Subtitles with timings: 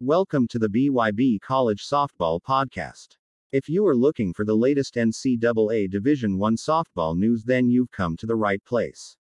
[0.00, 3.16] Welcome to the BYB College Softball Podcast.
[3.50, 8.16] If you are looking for the latest NCAA Division I softball news, then you've come
[8.18, 9.16] to the right place.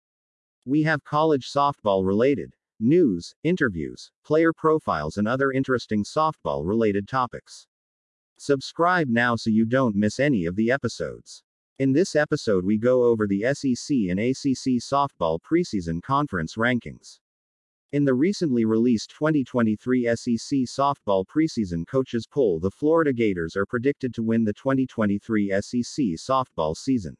[0.65, 7.67] We have college softball related news, interviews, player profiles, and other interesting softball related topics.
[8.35, 11.41] Subscribe now so you don't miss any of the episodes.
[11.79, 17.19] In this episode, we go over the SEC and ACC softball preseason conference rankings.
[17.91, 24.13] In the recently released 2023 SEC softball preseason coaches poll, the Florida Gators are predicted
[24.15, 27.15] to win the 2023 SEC softball season.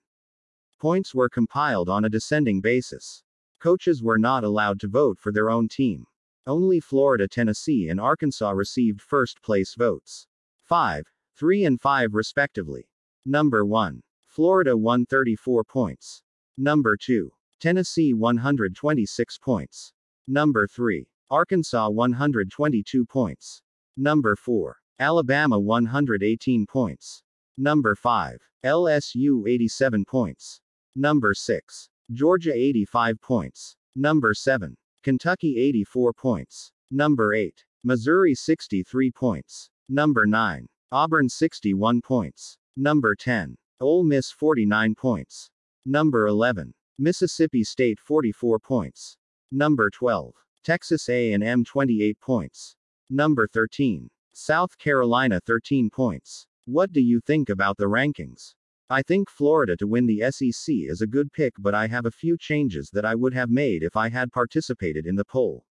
[0.80, 3.23] Points were compiled on a descending basis.
[3.59, 6.06] Coaches were not allowed to vote for their own team.
[6.48, 10.28] Only Florida, Tennessee, and Arkansas received first place votes.
[10.64, 12.90] 5, 3, and 5 respectively.
[13.26, 14.02] Number 1.
[14.26, 16.22] Florida 134 points.
[16.58, 17.32] Number 2.
[17.59, 19.94] Tennessee 126 points.
[20.28, 21.08] Number 3.
[21.30, 23.62] Arkansas 122 points.
[23.96, 24.78] Number 4.
[25.00, 27.22] Alabama 118 points.
[27.58, 28.42] Number 5.
[28.66, 30.62] LSU 87 points.
[30.95, 31.90] Number 6.
[32.12, 33.76] Georgia 85 points.
[33.95, 34.76] Number 7.
[35.04, 36.72] Kentucky 84 points.
[36.89, 37.64] Number 8.
[37.84, 39.70] Missouri 63 points.
[39.88, 40.67] Number 9.
[40.92, 42.58] Auburn 61 points.
[42.76, 43.58] Number 10.
[43.80, 45.52] Ole Miss 49 points.
[45.86, 46.73] Number 11.
[46.98, 49.17] Mississippi State 44 points.
[49.58, 50.34] Number 12.
[50.66, 52.75] Texas A&M 28 points.
[53.09, 54.09] Number 13.
[54.34, 56.45] South Carolina 13 points.
[56.66, 58.53] What do you think about the rankings?
[58.89, 62.11] I think Florida to win the SEC is a good pick, but I have a
[62.11, 65.66] few changes that I would have made if I had participated in the poll.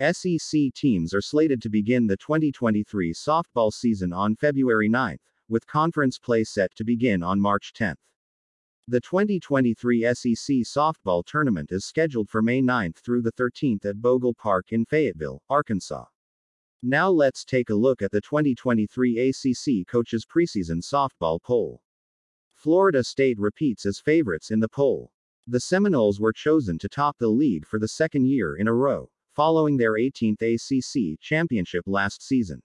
[0.00, 6.20] SEC teams are slated to begin the 2023 softball season on February 9th, with conference
[6.20, 7.96] play set to begin on March 10th.
[8.90, 14.32] The 2023 SEC softball tournament is scheduled for May 9th through the 13th at Bogle
[14.32, 16.06] Park in Fayetteville, Arkansas.
[16.82, 21.82] Now let's take a look at the 2023 ACC coaches preseason softball poll.
[22.54, 25.12] Florida State repeats as favorites in the poll.
[25.46, 29.10] The Seminoles were chosen to top the league for the second year in a row,
[29.34, 32.62] following their 18th ACC championship last season.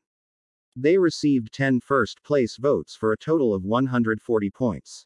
[0.73, 5.05] They received 10 first place votes for a total of 140 points.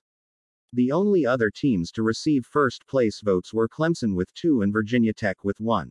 [0.73, 5.13] The only other teams to receive first place votes were Clemson with 2 and Virginia
[5.13, 5.89] Tech with 1.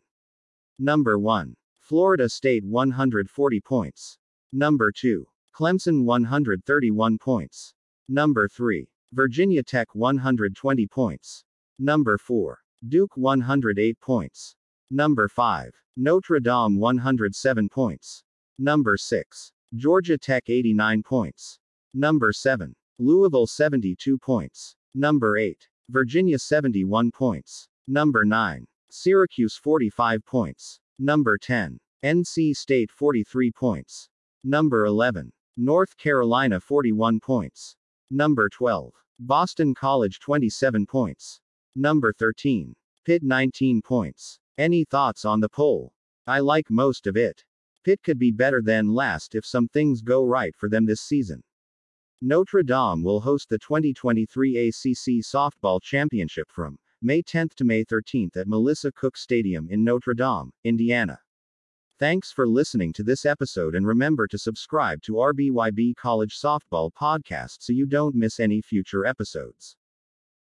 [0.77, 1.55] Number 1.
[1.79, 4.17] Florida State 140 points.
[4.53, 5.25] Number 2.
[5.55, 7.73] Clemson 131 points.
[8.07, 8.87] Number 3.
[9.13, 11.43] Virginia Tech 120 points.
[11.79, 12.59] Number 4.
[12.87, 14.55] Duke 108 points.
[14.91, 15.73] Number 5.
[15.95, 18.23] Notre Dame 107 points.
[18.59, 19.51] Number 6.
[19.75, 21.59] Georgia Tech 89 points.
[21.95, 22.75] Number 7.
[22.99, 24.75] Louisville 72 points.
[24.95, 25.69] Number 8.
[25.89, 27.67] Virginia 71 points.
[27.87, 28.65] Number 9.
[28.89, 30.79] Syracuse 45 points.
[30.97, 31.79] Number 10.
[32.03, 34.09] NC State 43 points.
[34.43, 35.31] Number 11.
[35.57, 37.75] North Carolina 41 points.
[38.09, 38.93] Number 12.
[39.19, 41.39] Boston College 27 points.
[41.75, 42.75] Number 13.
[43.05, 44.39] Pitt 19 points.
[44.57, 45.93] Any thoughts on the poll?
[46.25, 47.45] I like most of it.
[47.83, 51.43] Pitt could be better than last if some things go right for them this season.
[52.21, 58.31] Notre Dame will host the 2023 ACC Softball Championship from May 10 to May 13
[58.35, 61.19] at Melissa Cook Stadium in Notre Dame, Indiana.
[61.99, 66.89] Thanks for listening to this episode and remember to subscribe to our BYB College Softball
[66.91, 69.77] Podcast so you don't miss any future episodes.